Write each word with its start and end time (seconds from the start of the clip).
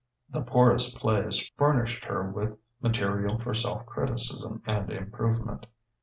The 0.31 0.41
poorest 0.41 0.95
plays 0.97 1.47
furnished 1.57 2.05
her 2.05 2.23
with 2.31 2.57
material 2.81 3.37
for 3.37 3.53
self 3.53 3.85
criticism 3.85 4.63
and 4.65 4.89
improvement. 4.89 5.67